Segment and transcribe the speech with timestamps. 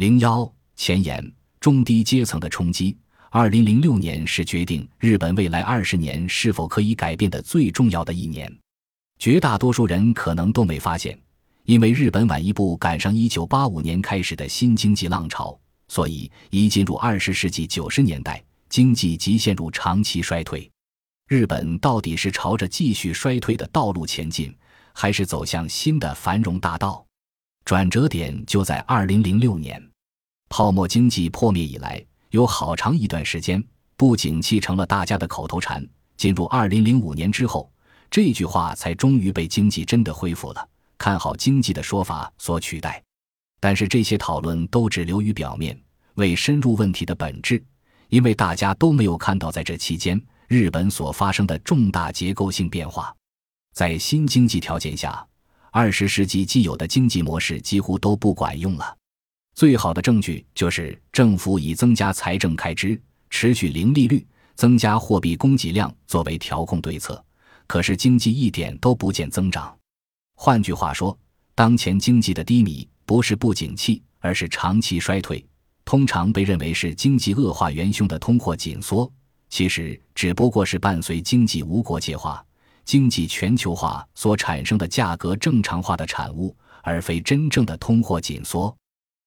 [0.00, 1.22] 零幺前言：
[1.60, 2.96] 中低阶层的冲击。
[3.28, 8.50] 二零零六年是决定日本未来二十年是否可以改变的最重要的一年。
[9.18, 11.20] 绝大多数人可能都没发现，
[11.64, 20.66] 因为日本晚一步赶上一九八五年开始的新经济浪潮，所以一进入二十世纪九十年代，经济即陷入长期衰退。
[21.28, 24.50] 日本到底是朝着继续衰退的道路前进，
[24.94, 27.04] 还是走向新的繁荣大道？
[27.66, 29.89] 转折点就在二零零六年，
[30.50, 32.04] 泡沫经济破灭以来。
[32.30, 33.64] 有好长一段时间，
[33.96, 35.84] 不景气成了大家的口头禅。
[36.16, 37.72] 进入二零零五年之后，
[38.10, 40.68] 这句话才终于被经济真的恢复了、
[40.98, 43.02] 看好经济的说法所取代。
[43.58, 45.76] 但是这些讨论都只流于表面，
[46.14, 47.62] 未深入问题的本质。
[48.08, 53.14] 因为大家都没有看到在这期间日本所发生的重大结构性变化。
[53.72, 55.24] 在新经济条件下，
[55.70, 58.96] 二十世纪既有的经济模式几乎都不管用了。
[59.60, 67.22] 最好的证据就是政府以增加财政开支、持续零利率、增加货币供给量作为调控对策，
[67.66, 69.76] 可是经济一点都不见增长。
[70.34, 71.14] 换句话说，
[71.54, 75.44] 当前经济的低迷不是不景气，而是长期衰退。
[75.84, 79.12] 通常被认为是经济恶化元凶的通货紧缩，
[79.50, 82.42] 其实只不过是伴随经济无国界化、
[82.86, 88.74] 经济全球化所产生的价格正常化的产物，而非真正的通货紧缩。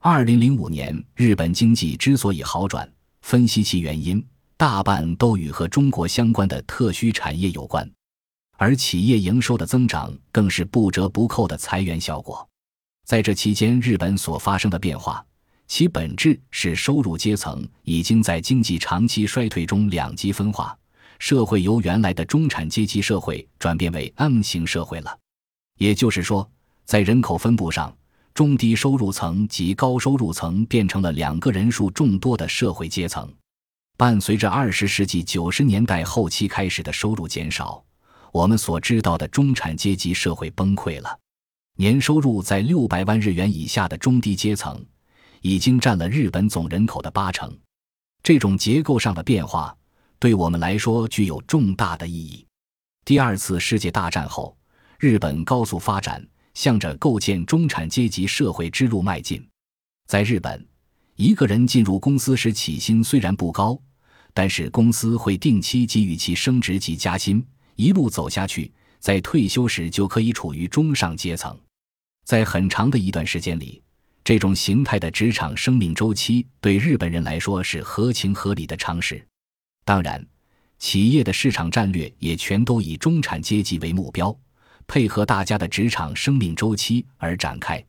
[0.00, 2.88] 二零零五年，日本经济之所以好转，
[3.22, 4.24] 分析其原因，
[4.56, 7.90] 大半都与和中国相关的特需产业有关，
[8.56, 12.48] 而企业营收的增长更是不折不扣的裁员效果。
[13.04, 15.24] 在这期间，日本所发生的变化，
[15.66, 20.78] 其本质是收入阶层已经在经济长期衰退中两极分化，
[21.18, 25.18] 社会由原来的中产阶级社会转变为 M 型社会了。
[25.78, 26.48] 也就是说，
[26.84, 27.92] 在人口分布上。
[28.36, 33.26] 中低收入层及高收入层变成了两个人数众多的社会阶层。
[33.96, 37.82] 伴随着二十世纪九十年代后期开始的收入减少，
[38.32, 41.18] 我们所知道的中产阶级社会崩溃了。
[41.78, 44.84] 年收入在六百万日元以下的中低阶层，
[45.40, 47.50] 已经占了日本总人口的八成。
[48.22, 49.74] 这种结构上的变化，
[50.18, 52.46] 对我们来说具有重大的意义。
[53.02, 54.54] 第二次世界大战后，
[54.98, 56.22] 日本高速发展。
[56.56, 59.46] 向着构建中产阶级社会之路迈进。
[60.06, 60.66] 在日本，
[61.16, 63.78] 一个人进入公司时起薪虽然不高，
[64.32, 71.54] 但是公司会定期给予其升职及加薪，一路走下去，在退休时就可以处于中上阶层。
[72.24, 73.82] 在很长的一段时间里，
[74.24, 79.22] 这种形态的职场生命周期对日本人来说是合情合理的常识。
[79.84, 80.26] 当然，
[80.78, 84.34] 企业的市场战略也全都以中产阶级为目标。
[84.86, 87.84] 配合大家的职场生命周期而展开，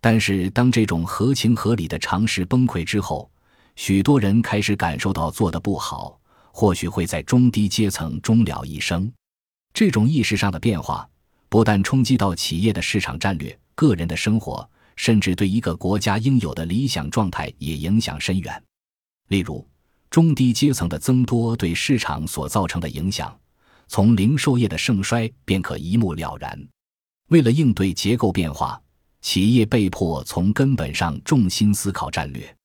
[0.00, 3.30] 但是当这种合情合理的常识崩溃之后，
[3.76, 6.18] 许多人开始感受到做得不好，
[6.50, 9.10] 或许会在中低阶层终了一生。
[9.72, 11.08] 这种意识上的变化，
[11.48, 18.62] 不但冲击到企业的市场战略、个人的生活，甚至对一个国家应有的理想状态也影响深远。
[19.28, 19.66] 例如，
[20.10, 23.34] 中低阶层的增多对市场所造成的影响。
[23.92, 26.58] 从零售业的盛衰便可一目了然。
[27.28, 28.80] 为了应对结构变化，
[29.20, 32.56] 企业被迫从根本上重新思考战略，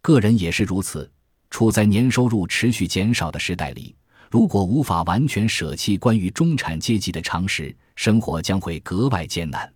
[0.00, 1.12] 个人也是如此。
[1.50, 3.94] 处在年收入持续减少的时代里，
[4.30, 9.70] 如果无法完全舍弃关于中产阶级的常识，生活将会格外艰难。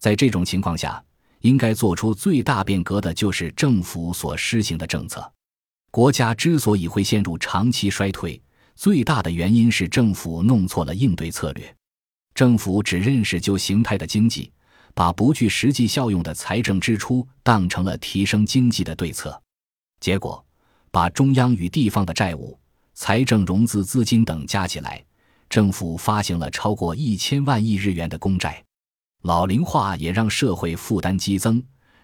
[0.00, 1.04] 在这种情况下，
[1.42, 5.30] 应该做出最大变革的就是政府所施行的政策。
[5.90, 8.40] 国家之所以会陷入长期衰退，
[8.78, 11.76] 最大的原因是政府弄错了应对策略，
[12.32, 14.52] 政府只认识旧形态的经济，
[14.94, 19.42] 把不具实际效用的财政支出当成了提升经济的对策，
[19.98, 20.46] 结果
[20.92, 22.56] 把中央与地方的债务、
[22.94, 25.04] 财政融资资金等加起来，
[25.50, 28.64] 政府发行了超过一千万亿日元的公债。
[29.22, 31.60] 老龄化也让社会负担激增，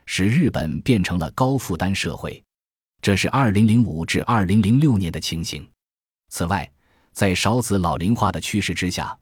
[0.06, 2.42] 使日本变成了高负担社会。
[3.00, 5.64] 这是二零零五至二零零六年的情形。
[6.34, 6.68] 此外，
[7.12, 9.16] 在少子老龄化的趋势之下，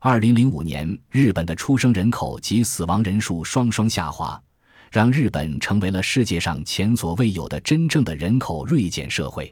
[0.00, 4.38] 二零零五年日本的出生人口及死亡人数双双下滑，
[4.92, 9.50] 让日本成为了世界上前所未有的真正的人口锐减社会。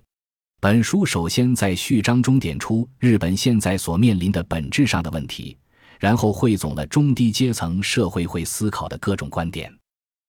[0.61, 5.57] 本书首先在序章中点出日本现在所面临的本质上的问题，
[5.99, 9.75] 然后汇总了中低阶层社会会思考的各种观点。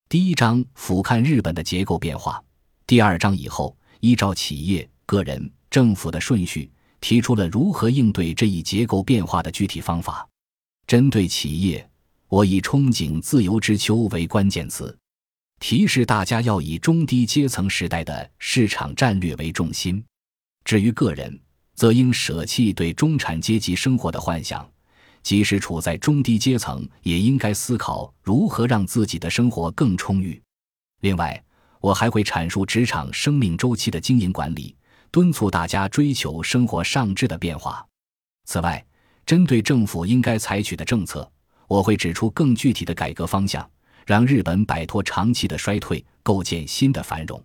[0.08, 2.42] 第一章俯瞰日本的结构变化，
[2.86, 6.72] 第二章以后依照企业、个人、政府的顺序。
[7.00, 10.28] 提出了如何应对这一结构变化的具体方法。
[10.86, 11.88] 针对企业，
[12.28, 14.96] 我以“憧憬自由之秋”为关键词。
[15.60, 20.02] 提示大家要以中低阶层时代的市场战略为重心。
[20.64, 21.36] 至于个人，
[21.74, 24.68] 则应舍弃对中产阶级生活的幻想，
[25.22, 30.40] 即使处在中低阶层，也应该思考如何让自己的生活更充裕。
[31.00, 31.44] 另外，
[31.80, 34.76] 我还会阐述职场生命周期的经营管理，
[35.10, 37.86] 敦促大家追求生活上质的变化。
[38.44, 38.84] 此外，
[39.26, 41.30] 针对政府应该采取的政策，
[41.66, 43.68] 我会指出更具体的改革方向，
[44.06, 47.42] 让日本摆脱长期的衰退，构建新的繁荣。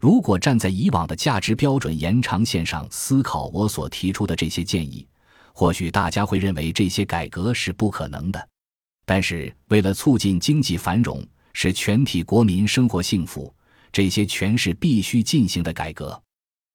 [0.00, 5.06] 如果站在以往的价值标准延长线上思考我所提出的这些建议，
[5.52, 8.48] 或许大家会认为这些改革是不可能的。
[9.04, 13.54] 但是，为了促进经济繁荣，使全体国民生活幸福，
[13.92, 16.20] 这些全是必须进行的改革。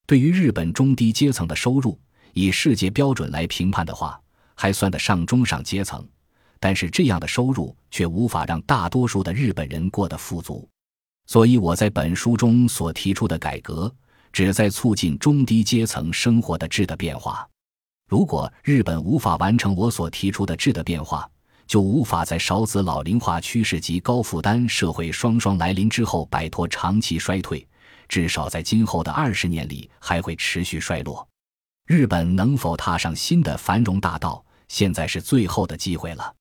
[0.08, 2.00] 对于日本中低阶层的收入，
[2.32, 4.18] 以世界标准来评判的话，
[4.54, 6.02] 还算得上中上阶层。
[6.58, 10.66] 但是，这样的收入却无法让大多数的日本人过得富足。
[11.26, 13.94] 所以，我在本书中所提出的改革，
[14.32, 17.46] 旨在促进中低阶层生活的质的变化。
[18.08, 21.30] 如果日本无法完成我所提出的质的变化，
[21.66, 27.68] 就无法在少子老龄化趋势及高负担社会双双来临之后摆脱长期衰退。
[28.08, 31.28] 至少在今后的二十年里，还会持续衰落。
[31.86, 36.34] 日本能否踏上新的繁荣大道，现在是最后的机会了。